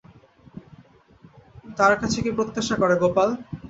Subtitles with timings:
[1.77, 3.29] তার কাছে কী প্রত্যাশা করে গোপাল?